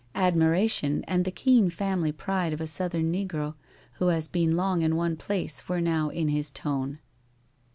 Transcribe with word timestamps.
Admiration 0.15 1.03
and 1.07 1.25
the 1.25 1.31
keen 1.31 1.69
family 1.69 2.11
pride 2.11 2.53
of 2.53 2.59
a 2.59 2.65
Southern 2.65 3.13
negro 3.13 3.53
who 3.99 4.07
has 4.07 4.27
been 4.27 4.55
long 4.57 4.81
in 4.81 4.95
one 4.95 5.15
place 5.15 5.69
were 5.69 5.79
now 5.79 6.09
in 6.09 6.27
his 6.29 6.49
tone. 6.49 6.97